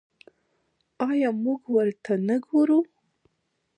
آیا 1.09 1.29
موږ 1.43 1.61
ورته 1.75 2.13
نه 2.27 2.35
ګورو؟ 2.45 2.79